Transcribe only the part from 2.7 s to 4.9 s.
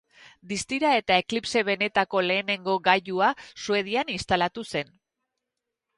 gailua Suedian instalatu